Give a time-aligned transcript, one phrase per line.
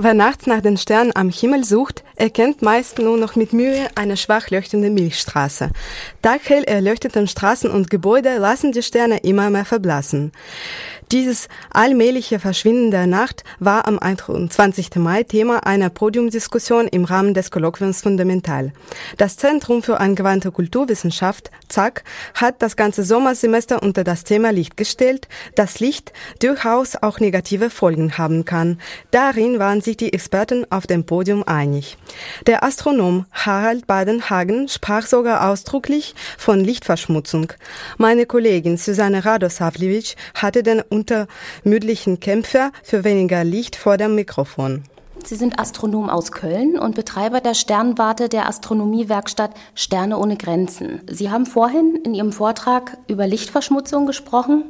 [0.00, 4.16] Wer nachts nach den Sternen am Himmel sucht, erkennt meist nur noch mit Mühe eine
[4.16, 5.70] schwach leuchtende Milchstraße.
[6.22, 10.30] Taghell erleuchteten Straßen und Gebäude lassen die Sterne immer mehr verblassen.
[11.10, 14.96] Dieses allmähliche Verschwinden der Nacht war am 21.
[14.96, 18.74] Mai Thema einer Podiumdiskussion im Rahmen des Kolloquiums Fundamental.
[19.16, 25.28] Das Zentrum für angewandte Kulturwissenschaft, ZAK, hat das ganze Sommersemester unter das Thema Licht gestellt,
[25.54, 28.78] dass Licht durchaus auch negative Folgen haben kann.
[29.10, 31.96] Darin waren sich die Experten auf dem Podium einig.
[32.46, 37.54] Der Astronom Harald Badenhagen sprach sogar ausdrücklich von Lichtverschmutzung.
[37.96, 44.84] Meine Kollegin Susanne Radosavljevic hatte den untermüdlichen Kämpfer für weniger Licht vor dem Mikrofon.
[45.24, 51.00] Sie sind Astronom aus Köln und Betreiber der Sternwarte der Astronomiewerkstatt Sterne ohne Grenzen.
[51.10, 54.64] Sie haben vorhin in Ihrem Vortrag über Lichtverschmutzung gesprochen.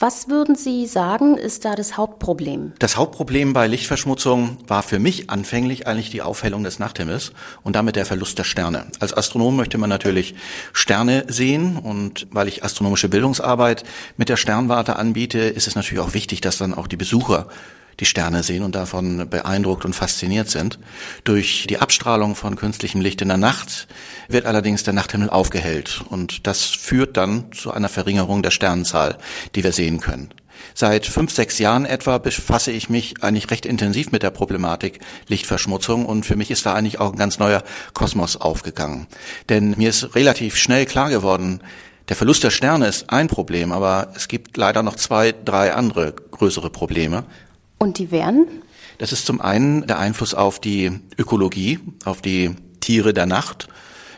[0.00, 2.72] Was würden Sie sagen, ist da das Hauptproblem?
[2.78, 7.32] Das Hauptproblem bei Lichtverschmutzung war für mich anfänglich eigentlich die Aufhellung des Nachthimmels
[7.64, 8.86] und damit der Verlust der Sterne.
[9.00, 10.36] Als Astronom möchte man natürlich
[10.72, 13.82] Sterne sehen und weil ich astronomische Bildungsarbeit
[14.16, 17.48] mit der Sternwarte anbiete, ist es natürlich auch wichtig, dass dann auch die Besucher
[18.00, 20.78] die Sterne sehen und davon beeindruckt und fasziniert sind.
[21.24, 23.88] Durch die Abstrahlung von künstlichem Licht in der Nacht
[24.28, 29.18] wird allerdings der Nachthimmel aufgehellt und das führt dann zu einer Verringerung der Sternenzahl,
[29.54, 30.30] die wir sehen können.
[30.74, 36.06] Seit fünf, sechs Jahren etwa befasse ich mich eigentlich recht intensiv mit der Problematik Lichtverschmutzung
[36.06, 37.62] und für mich ist da eigentlich auch ein ganz neuer
[37.94, 39.06] Kosmos aufgegangen.
[39.48, 41.60] Denn mir ist relativ schnell klar geworden,
[42.08, 46.14] der Verlust der Sterne ist ein Problem, aber es gibt leider noch zwei, drei andere
[46.30, 47.24] größere Probleme.
[47.78, 48.46] Und die wären?
[48.98, 53.68] Das ist zum einen der Einfluss auf die Ökologie, auf die Tiere der Nacht.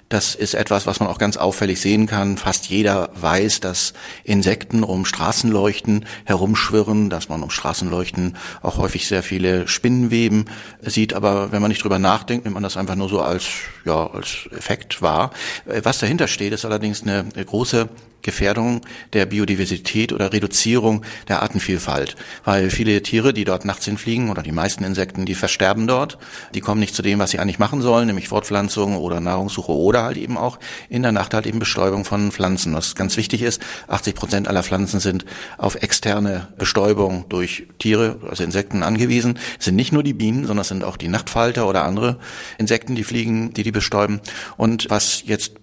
[0.09, 2.37] Das ist etwas, was man auch ganz auffällig sehen kann.
[2.37, 3.93] Fast jeder weiß, dass
[4.25, 10.47] Insekten um Straßenleuchten herumschwirren, dass man um Straßenleuchten auch häufig sehr viele Spinnenweben
[10.81, 11.15] sieht.
[11.15, 13.45] Aber wenn man nicht drüber nachdenkt, nimmt man das einfach nur so als,
[13.85, 15.31] ja, als Effekt wahr.
[15.65, 17.89] Was dahinter steht, ist allerdings eine große
[18.23, 18.81] Gefährdung
[19.13, 22.17] der Biodiversität oder Reduzierung der Artenvielfalt.
[22.45, 26.19] Weil viele Tiere, die dort nachts hinfliegen oder die meisten Insekten, die versterben dort.
[26.55, 30.03] Die kommen nicht zu dem, was sie eigentlich machen sollen, nämlich Fortpflanzung oder Nahrungssuche oder
[30.05, 30.59] halt eben auch
[30.89, 32.75] in der Nacht halt eben Bestäubung von Pflanzen.
[32.75, 35.25] Was ganz wichtig ist, 80 Prozent aller Pflanzen sind
[35.59, 39.39] auf externe Bestäubung durch Tiere, also Insekten angewiesen.
[39.59, 42.19] Es sind nicht nur die Bienen, sondern es sind auch die Nachtfalter oder andere
[42.59, 44.21] Insekten, die fliegen, die die bestäuben.
[44.57, 45.60] Und was jetzt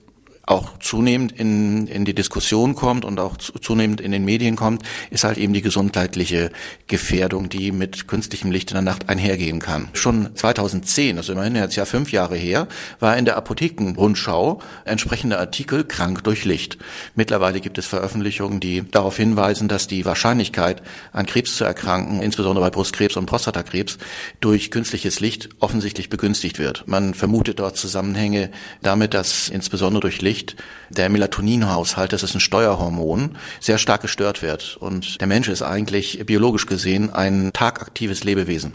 [0.47, 4.81] auch zunehmend in, in die Diskussion kommt und auch zunehmend in den Medien kommt,
[5.11, 6.51] ist halt eben die gesundheitliche
[6.87, 9.89] Gefährdung, die mit künstlichem Licht in der Nacht einhergehen kann.
[9.91, 12.67] Schon 2010, also immerhin jetzt ja fünf Jahre her,
[13.01, 16.77] war in der Apothekenrundschau entsprechender Artikel krank durch Licht.
[17.13, 20.81] Mittlerweile gibt es Veröffentlichungen, die darauf hinweisen, dass die Wahrscheinlichkeit
[21.11, 23.97] an Krebs zu erkranken, insbesondere bei Brustkrebs und Prostatakrebs,
[24.39, 26.87] durch künstliches Licht offensichtlich begünstigt wird.
[26.87, 28.49] Man vermutet dort Zusammenhänge
[28.81, 30.55] damit, dass insbesondere durch Licht Licht
[30.89, 34.77] der Melatoninhaushalt, das ist ein Steuerhormon, sehr stark gestört wird.
[34.79, 38.73] Und der Mensch ist eigentlich biologisch gesehen ein tagaktives Lebewesen.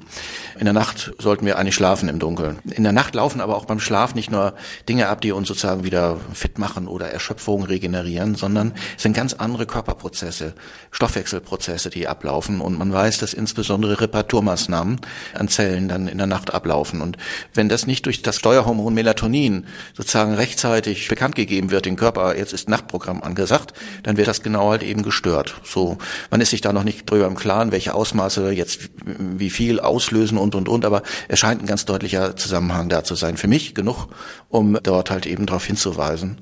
[0.58, 2.58] In der Nacht sollten wir eigentlich schlafen im Dunkeln.
[2.70, 4.54] In der Nacht laufen aber auch beim Schlaf nicht nur
[4.88, 9.32] Dinge ab, die uns sozusagen wieder fit machen oder Erschöpfung regenerieren, sondern es sind ganz
[9.32, 10.54] andere Körperprozesse,
[10.90, 12.60] Stoffwechselprozesse, die ablaufen.
[12.60, 15.00] Und man weiß, dass insbesondere Reparaturmaßnahmen
[15.34, 17.00] an Zellen dann in der Nacht ablaufen.
[17.00, 17.16] Und
[17.54, 22.52] wenn das nicht durch das Steuerhormon Melatonin sozusagen rechtzeitig bekannt gegeben wird, den Körper, jetzt
[22.52, 25.54] ist Nachtprogramm angesagt, dann wird das genau halt eben gestört.
[25.64, 25.98] So,
[26.30, 30.38] man ist sich da noch nicht drüber im Klaren, welche Ausmaße jetzt wie viel auslösen
[30.38, 33.36] und und und, aber es scheint ein ganz deutlicher Zusammenhang da zu sein.
[33.36, 34.08] Für mich genug,
[34.48, 36.40] um dort halt eben darauf hinzuweisen,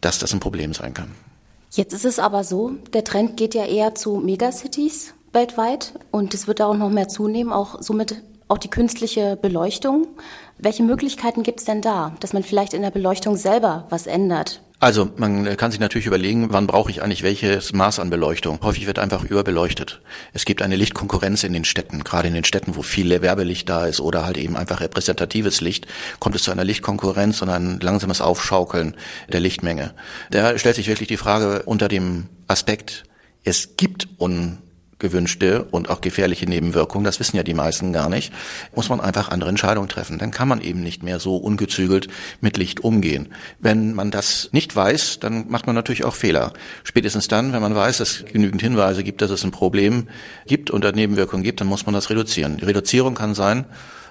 [0.00, 1.12] dass das ein Problem sein kann.
[1.72, 6.46] Jetzt ist es aber so, der Trend geht ja eher zu Megacities weltweit und es
[6.46, 10.06] wird auch noch mehr zunehmen, auch somit auch die künstliche Beleuchtung.
[10.58, 14.60] Welche Möglichkeiten gibt es denn da, dass man vielleicht in der Beleuchtung selber was ändert?
[14.78, 18.58] Also man kann sich natürlich überlegen, wann brauche ich eigentlich welches Maß an Beleuchtung.
[18.62, 20.02] Häufig wird einfach überbeleuchtet.
[20.34, 23.86] Es gibt eine Lichtkonkurrenz in den Städten, gerade in den Städten, wo viel Werbelicht da
[23.86, 25.86] ist oder halt eben einfach repräsentatives Licht,
[26.20, 28.94] kommt es zu einer Lichtkonkurrenz und ein langsames Aufschaukeln
[29.32, 29.94] der Lichtmenge.
[30.30, 33.04] Da stellt sich wirklich die Frage unter dem Aspekt,
[33.44, 34.58] es gibt un
[34.98, 38.32] gewünschte und auch gefährliche Nebenwirkungen, das wissen ja die meisten gar nicht,
[38.74, 40.18] muss man einfach andere Entscheidungen treffen.
[40.18, 42.08] Dann kann man eben nicht mehr so ungezügelt
[42.40, 43.28] mit Licht umgehen.
[43.58, 46.52] Wenn man das nicht weiß, dann macht man natürlich auch Fehler.
[46.84, 50.08] Spätestens dann, wenn man weiß, dass es genügend Hinweise gibt, dass es ein Problem
[50.46, 52.56] gibt und Nebenwirkungen gibt, dann muss man das reduzieren.
[52.56, 53.66] Die Reduzierung kann sein,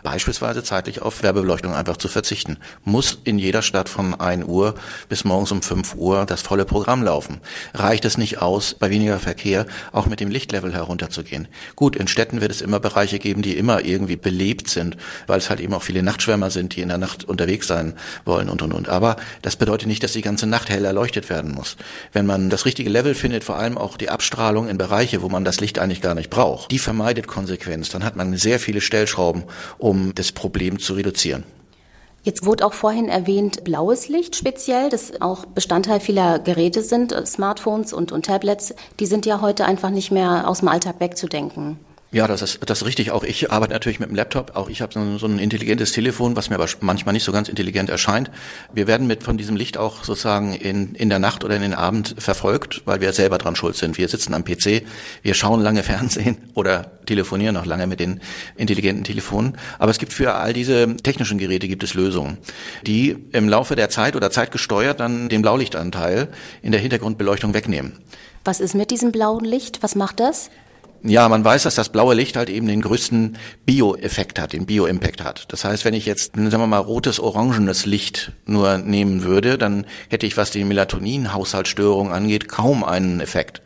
[0.05, 2.57] beispielsweise zeitlich auf Werbebeleuchtung einfach zu verzichten.
[2.83, 4.75] Muss in jeder Stadt von 1 Uhr
[5.09, 7.41] bis morgens um 5 Uhr das volle Programm laufen.
[7.73, 11.47] Reicht es nicht aus, bei weniger Verkehr auch mit dem Lichtlevel herunterzugehen?
[11.75, 15.49] Gut, in Städten wird es immer Bereiche geben, die immer irgendwie belebt sind, weil es
[15.49, 18.73] halt eben auch viele Nachtschwärmer sind, die in der Nacht unterwegs sein wollen und und
[18.73, 18.87] und.
[18.89, 21.77] Aber das bedeutet nicht, dass die ganze Nacht hell erleuchtet werden muss.
[22.13, 25.43] Wenn man das richtige Level findet, vor allem auch die Abstrahlung in Bereiche, wo man
[25.43, 27.89] das Licht eigentlich gar nicht braucht, die vermeidet Konsequenz.
[27.89, 29.45] Dann hat man sehr viele Stellschrauben,
[29.79, 31.43] um das Problem zu reduzieren.
[32.23, 37.93] Jetzt wurde auch vorhin erwähnt, blaues Licht speziell, das auch Bestandteil vieler Geräte sind, Smartphones
[37.93, 38.73] und, und Tablets.
[38.99, 41.77] Die sind ja heute einfach nicht mehr aus dem Alltag wegzudenken.
[42.15, 43.11] Ja, das ist, das ist richtig.
[43.11, 44.55] Auch ich arbeite natürlich mit dem Laptop.
[44.55, 47.49] Auch ich habe so, so ein intelligentes Telefon, was mir aber manchmal nicht so ganz
[47.49, 48.31] intelligent erscheint.
[48.71, 51.73] Wir werden mit von diesem Licht auch sozusagen in, in der Nacht oder in den
[51.73, 53.97] Abend verfolgt, weil wir selber dran schuld sind.
[53.97, 54.83] Wir sitzen am PC,
[55.23, 58.21] wir schauen lange Fernsehen oder telefonieren noch lange mit den
[58.55, 59.57] intelligenten Telefonen.
[59.77, 62.37] Aber es gibt für all diese technischen Geräte gibt es Lösungen,
[62.87, 66.29] die im Laufe der Zeit oder zeitgesteuert dann den Blaulichtanteil
[66.61, 67.91] in der Hintergrundbeleuchtung wegnehmen.
[68.45, 69.83] Was ist mit diesem blauen Licht?
[69.83, 70.49] Was macht das?
[71.07, 73.37] Ja, man weiß, dass das blaue Licht halt eben den größten
[73.67, 75.45] Bio-Effekt hat, den Bio-Impact hat.
[75.49, 79.85] Das heißt, wenn ich jetzt, sagen wir mal, rotes, orangenes Licht nur nehmen würde, dann
[80.09, 83.61] hätte ich, was die Melatonin-Haushaltsstörung angeht, kaum einen Effekt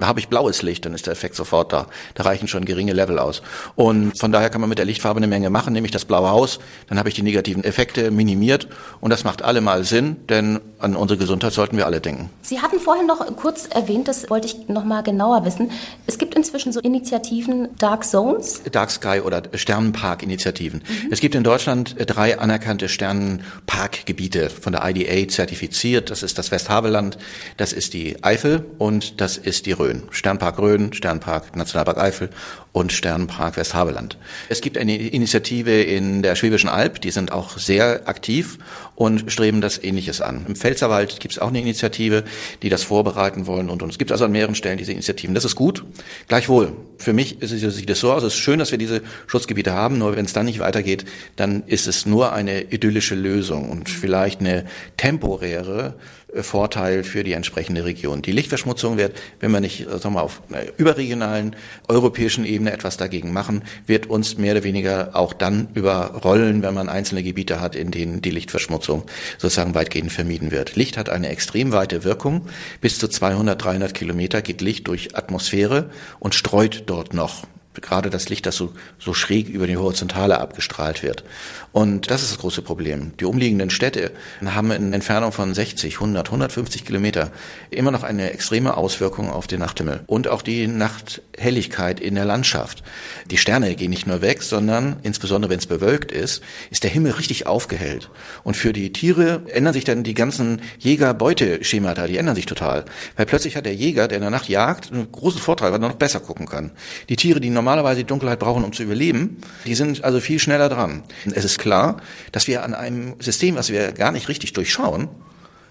[0.00, 1.86] habe ich blaues Licht, dann ist der Effekt sofort da.
[2.14, 3.42] Da reichen schon geringe Level aus.
[3.74, 6.58] Und von daher kann man mit der Lichtfarbe eine Menge machen, nämlich das blaue Haus,
[6.88, 8.68] dann habe ich die negativen Effekte minimiert
[9.00, 12.30] und das macht allemal Sinn, denn an unsere Gesundheit sollten wir alle denken.
[12.42, 15.70] Sie hatten vorhin noch kurz erwähnt, das wollte ich noch mal genauer wissen.
[16.06, 20.82] Es gibt inzwischen so Initiativen Dark Zones, Dark Sky oder Sternenpark-Initiativen.
[20.86, 21.12] Mhm.
[21.12, 26.10] Es gibt in Deutschland drei anerkannte Sternenparkgebiete von der IDA zertifiziert.
[26.10, 27.18] Das ist das Westhaveland,
[27.56, 29.85] das ist die Eifel und das ist die Rhön.
[29.86, 30.02] Rhön.
[30.10, 32.30] Sternpark Rhön, Sternpark Nationalpark Eifel
[32.72, 34.18] und Sternpark Westhaveland.
[34.48, 38.58] Es gibt eine Initiative in der Schwäbischen Alb, die sind auch sehr aktiv
[38.96, 40.44] und streben das Ähnliches an.
[40.48, 42.24] Im Pfälzerwald gibt es auch eine Initiative,
[42.62, 45.34] die das vorbereiten wollen und, und es gibt also an mehreren Stellen diese Initiativen.
[45.34, 45.84] Das ist gut.
[46.26, 49.98] Gleichwohl, für mich sieht es so aus, es ist schön, dass wir diese Schutzgebiete haben,
[49.98, 51.04] nur wenn es dann nicht weitergeht,
[51.36, 54.64] dann ist es nur eine idyllische Lösung und vielleicht eine
[54.96, 55.94] temporäre
[56.42, 58.22] Vorteil für die entsprechende Region.
[58.22, 61.56] Die Lichtverschmutzung wird, wenn wir nicht sagen wir auf einer überregionalen
[61.88, 66.88] europäischen Ebene etwas dagegen machen, wird uns mehr oder weniger auch dann überrollen, wenn man
[66.88, 69.04] einzelne Gebiete hat, in denen die Lichtverschmutzung
[69.38, 70.76] sozusagen weitgehend vermieden wird.
[70.76, 72.46] Licht hat eine extrem weite Wirkung.
[72.80, 77.46] Bis zu 200, 300 Kilometer geht Licht durch Atmosphäre und streut dort noch
[77.82, 81.24] gerade das Licht, das so, so schräg über die Horizontale abgestrahlt wird.
[81.72, 83.12] Und das ist das große Problem.
[83.20, 84.12] Die umliegenden Städte
[84.44, 87.30] haben in Entfernung von 60, 100, 150 Kilometer
[87.70, 92.82] immer noch eine extreme Auswirkung auf den Nachthimmel und auch die Nachthelligkeit in der Landschaft.
[93.30, 97.12] Die Sterne gehen nicht nur weg, sondern insbesondere wenn es bewölkt ist, ist der Himmel
[97.12, 98.10] richtig aufgehellt.
[98.42, 102.84] Und für die Tiere ändern sich dann die ganzen Jäger-Beuteschemata, die ändern sich total.
[103.16, 105.88] Weil plötzlich hat der Jäger, der in der Nacht jagt, einen großen Vorteil, weil er
[105.88, 106.70] noch besser gucken kann.
[107.08, 110.68] Die Tiere, die normalerweise die Dunkelheit brauchen, um zu überleben, die sind also viel schneller
[110.68, 111.02] dran.
[111.34, 115.08] Es ist klar, dass wir an einem System, was wir gar nicht richtig durchschauen,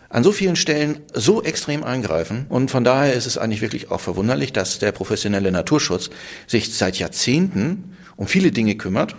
[0.10, 2.48] an so vielen Stellen so extrem eingreifen.
[2.50, 6.10] Und von daher ist es eigentlich wirklich auch verwunderlich, dass der professionelle Naturschutz
[6.48, 9.16] sich seit Jahrzehnten um viele Dinge kümmert,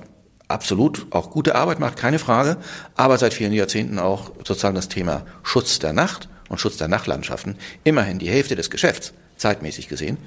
[0.48, 2.58] absolut auch gute Arbeit macht, keine Frage,
[2.94, 7.56] aber seit vielen Jahrzehnten auch sozusagen das Thema Schutz der Nacht und Schutz der Nachtlandschaften
[7.84, 10.18] immerhin die Hälfte des Geschäfts, zeitmäßig gesehen,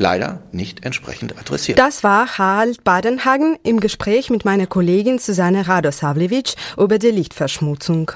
[0.00, 1.78] leider nicht entsprechend adressiert.
[1.78, 8.12] Das war Harald Badenhagen im Gespräch mit meiner Kollegin Susanne Radosavljevic über die Lichtverschmutzung.